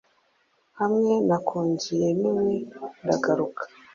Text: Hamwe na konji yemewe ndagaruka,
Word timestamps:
Hamwe 0.79 1.11
na 1.27 1.37
konji 1.47 1.91
yemewe 2.01 2.43
ndagaruka, 3.03 3.63